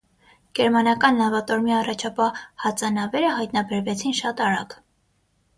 Գերմանական 0.59 1.19
նավատորմի 1.23 1.75
առաջապահ 1.81 2.41
հածանավերը 2.65 3.31
հայտնաբերվեցին 3.41 4.17
շատ 4.23 4.43
արագ։ 4.49 4.79